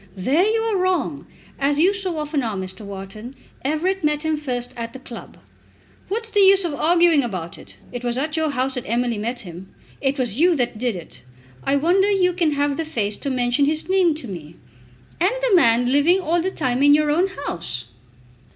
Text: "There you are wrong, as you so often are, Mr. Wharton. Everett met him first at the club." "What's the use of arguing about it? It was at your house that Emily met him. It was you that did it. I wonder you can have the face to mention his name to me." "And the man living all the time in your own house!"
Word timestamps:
"There 0.17 0.43
you 0.45 0.61
are 0.61 0.77
wrong, 0.77 1.27
as 1.59 1.77
you 1.77 1.93
so 1.93 2.17
often 2.17 2.41
are, 2.41 2.55
Mr. 2.57 2.83
Wharton. 2.83 3.35
Everett 3.63 4.03
met 4.03 4.23
him 4.25 4.35
first 4.35 4.73
at 4.75 4.93
the 4.93 4.99
club." 4.99 5.37
"What's 6.07 6.31
the 6.31 6.39
use 6.39 6.65
of 6.65 6.73
arguing 6.73 7.23
about 7.23 7.59
it? 7.59 7.75
It 7.91 8.03
was 8.03 8.17
at 8.17 8.35
your 8.35 8.49
house 8.49 8.73
that 8.73 8.87
Emily 8.89 9.19
met 9.19 9.41
him. 9.41 9.71
It 10.01 10.17
was 10.17 10.37
you 10.39 10.55
that 10.55 10.79
did 10.79 10.95
it. 10.95 11.21
I 11.63 11.75
wonder 11.75 12.09
you 12.09 12.33
can 12.33 12.53
have 12.53 12.77
the 12.77 12.83
face 12.85 13.15
to 13.17 13.29
mention 13.29 13.65
his 13.65 13.87
name 13.89 14.15
to 14.15 14.27
me." 14.27 14.55
"And 15.19 15.33
the 15.47 15.55
man 15.55 15.91
living 15.91 16.19
all 16.19 16.41
the 16.41 16.49
time 16.49 16.81
in 16.81 16.95
your 16.95 17.11
own 17.11 17.27
house!" 17.45 17.85